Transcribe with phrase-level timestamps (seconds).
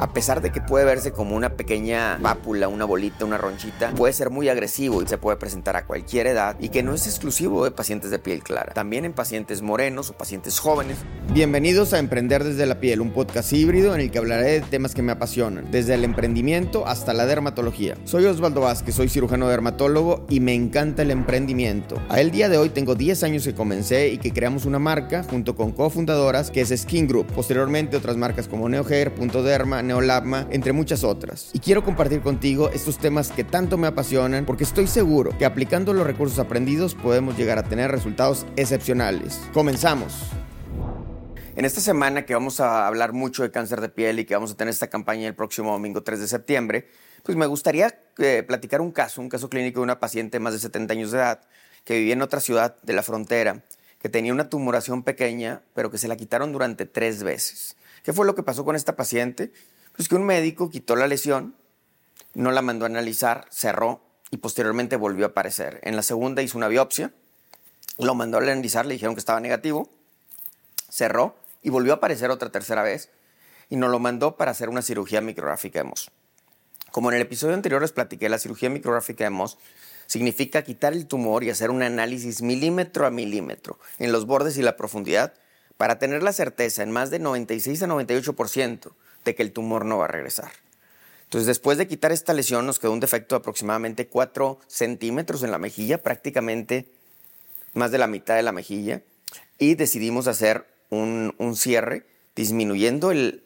[0.00, 4.14] A pesar de que puede verse como una pequeña pápula, una bolita, una ronchita, puede
[4.14, 7.64] ser muy agresivo y se puede presentar a cualquier edad y que no es exclusivo
[7.64, 10.96] de pacientes de piel clara, también en pacientes morenos o pacientes jóvenes.
[11.34, 14.94] Bienvenidos a Emprender desde la piel, un podcast híbrido en el que hablaré de temas
[14.94, 17.94] que me apasionan, desde el emprendimiento hasta la dermatología.
[18.04, 22.00] Soy Osvaldo Vázquez, soy cirujano dermatólogo y me encanta el emprendimiento.
[22.08, 25.24] A el día de hoy tengo 10 años que comencé y que creamos una marca
[25.24, 27.26] junto con cofundadoras que es Skin Group.
[27.34, 31.50] Posteriormente otras marcas como NeoHair, Punto Derma, Neolabma, entre muchas otras.
[31.52, 35.92] Y quiero compartir contigo estos temas que tanto me apasionan porque estoy seguro que aplicando
[35.92, 39.40] los recursos aprendidos podemos llegar a tener resultados excepcionales.
[39.52, 40.30] Comenzamos.
[41.56, 44.52] En esta semana que vamos a hablar mucho de cáncer de piel y que vamos
[44.52, 46.88] a tener esta campaña el próximo domingo 3 de septiembre,
[47.24, 50.52] pues me gustaría eh, platicar un caso, un caso clínico de una paciente de más
[50.52, 51.40] de 70 años de edad
[51.84, 53.64] que vivía en otra ciudad de la frontera,
[53.98, 57.76] que tenía una tumoración pequeña, pero que se la quitaron durante tres veces.
[58.04, 59.52] ¿Qué fue lo que pasó con esta paciente?
[59.96, 61.54] Pues que un médico quitó la lesión,
[62.34, 65.80] no la mandó a analizar, cerró y posteriormente volvió a aparecer.
[65.82, 67.12] En la segunda hizo una biopsia,
[67.98, 69.90] lo mandó a analizar, le dijeron que estaba negativo,
[70.88, 73.10] cerró y volvió a aparecer otra tercera vez
[73.68, 76.10] y nos lo mandó para hacer una cirugía micrográfica de MOS.
[76.90, 79.58] Como en el episodio anterior les platiqué, la cirugía micrográfica de MOS
[80.06, 84.62] significa quitar el tumor y hacer un análisis milímetro a milímetro en los bordes y
[84.62, 85.34] la profundidad
[85.76, 88.92] para tener la certeza en más de 96 a 98%
[89.24, 90.50] de que el tumor no va a regresar.
[91.24, 95.52] Entonces, después de quitar esta lesión, nos quedó un defecto de aproximadamente 4 centímetros en
[95.52, 96.88] la mejilla, prácticamente
[97.72, 99.02] más de la mitad de la mejilla,
[99.58, 102.04] y decidimos hacer un, cierre
[102.34, 103.44] disminuyendo el,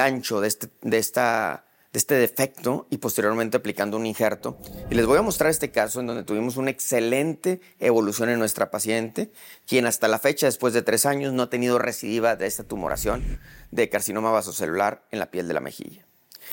[0.00, 4.56] ancho de, este, de, esta, de este defecto y posteriormente aplicando un injerto.
[4.90, 8.70] Y les voy a mostrar este caso en donde tuvimos una excelente evolución en nuestra
[8.70, 9.30] paciente,
[9.66, 13.40] quien hasta la fecha, después de tres años, no ha tenido recidiva de esta tumoración
[13.70, 16.06] de carcinoma vasocelular en la piel de la mejilla.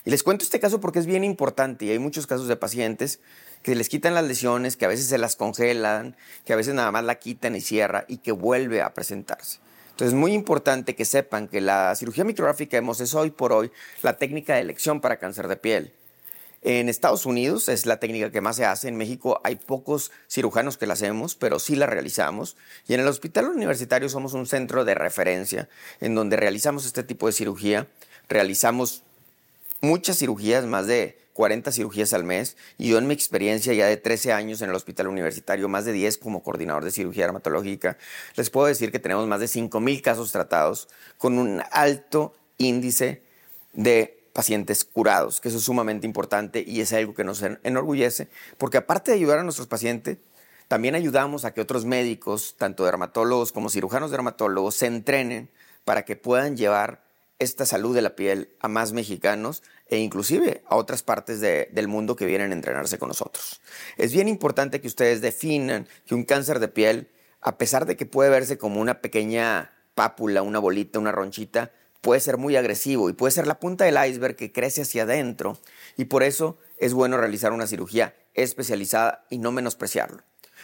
[0.03, 3.19] Y les cuento este caso porque es bien importante y hay muchos casos de pacientes
[3.63, 6.91] que les quitan las lesiones, que a veces se las congelan, que a veces nada
[6.91, 9.59] más la quitan y cierra y que vuelve a presentarse.
[9.99, 13.69] Entonces es muy importante que sepan que la cirugía micrográfica de es hoy por hoy
[14.01, 15.91] la técnica de elección para cáncer de piel.
[16.61, 18.87] En Estados Unidos es la técnica que más se hace.
[18.87, 22.55] En México hay pocos cirujanos que la hacemos, pero sí la realizamos.
[22.87, 25.67] Y en el hospital universitario somos un centro de referencia
[25.99, 27.85] en donde realizamos este tipo de cirugía.
[28.29, 29.03] Realizamos
[29.81, 33.95] muchas cirugías, más de 40 cirugías al mes y yo en mi experiencia ya de
[33.95, 37.97] 13 años en el hospital universitario, más de 10 como coordinador de cirugía dermatológica,
[38.35, 43.23] les puedo decir que tenemos más de 5 mil casos tratados con un alto índice
[43.71, 48.75] de pacientes curados, que eso es sumamente importante y es algo que nos enorgullece, porque
[48.75, 50.17] aparte de ayudar a nuestros pacientes,
[50.67, 55.49] también ayudamos a que otros médicos, tanto dermatólogos como cirujanos dermatólogos, se entrenen
[55.85, 57.08] para que puedan llevar
[57.39, 62.15] esta salud de la piel a más mexicanos e inclusive a otras partes del mundo
[62.15, 63.61] que vienen a entrenarse con nosotros.
[63.97, 67.09] Es bien importante que ustedes definan que un cáncer de piel,
[67.41, 72.19] a pesar de que puede verse como una pequeña pápula, una bolita, una ronchita, puede
[72.19, 75.57] ser muy agresivo y puede ser la punta del iceberg que crece hacia adentro
[75.97, 80.23] y por eso es bueno realizar una cirugía especializada y no menospreciarlo.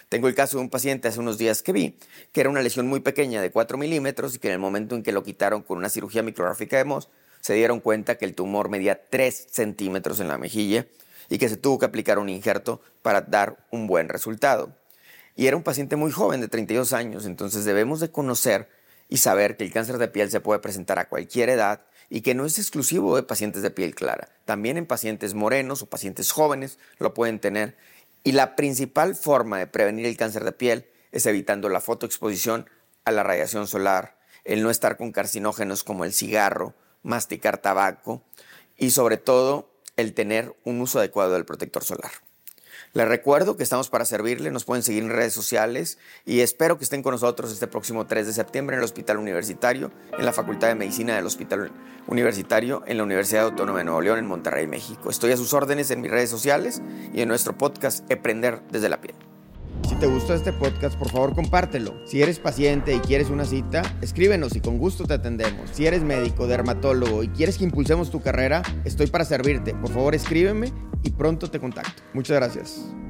[0.09, 1.97] Tengo el caso de un paciente hace unos días que vi,
[2.31, 5.03] que era una lesión muy pequeña de 4 milímetros y que en el momento en
[5.03, 7.09] que lo quitaron con una cirugía micrográfica de MOS,
[7.41, 10.88] se dieron cuenta que el tumor medía 3 centímetros en la mejilla
[11.29, 14.75] y que se tuvo que aplicar un injerto para dar un buen resultado.
[15.35, 18.69] Y era un paciente muy joven, de 32 años, entonces debemos de conocer
[19.09, 22.35] y saber que el cáncer de piel se puede presentar a cualquier edad y que
[22.35, 24.29] no es exclusivo de pacientes de piel clara.
[24.45, 27.75] También en pacientes morenos o pacientes jóvenes lo pueden tener
[28.25, 32.68] y la principal forma de prevenir el cáncer de piel es evitando la fotoexposición
[33.06, 38.24] a la radiación solar, el no estar con carcinógenos como el cigarro, masticar tabaco
[38.78, 42.12] y sobre todo el tener un uso adecuado del protector solar.
[42.94, 46.84] Les recuerdo que estamos para servirle, nos pueden seguir en redes sociales y espero que
[46.84, 50.68] estén con nosotros este próximo 3 de septiembre en el Hospital Universitario, en la Facultad
[50.69, 51.72] de Medicina del Hospital
[52.08, 55.09] Universitario, en la Universidad Autónoma de Nuevo León, en Monterrey, México.
[55.09, 56.82] Estoy a sus órdenes en mis redes sociales
[57.14, 59.24] y en nuestro podcast Aprender desde la piel.
[59.87, 61.93] Si te gustó este podcast, por favor compártelo.
[62.05, 65.70] Si eres paciente y quieres una cita, escríbenos y con gusto te atendemos.
[65.72, 69.76] Si eres médico, dermatólogo y quieres que impulsemos tu carrera, estoy para servirte.
[69.76, 70.73] Por favor escríbeme
[71.03, 72.02] y pronto te contacto.
[72.14, 73.04] Muchas gracias.